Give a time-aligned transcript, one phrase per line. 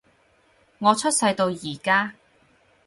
[0.79, 2.15] 我出世到而家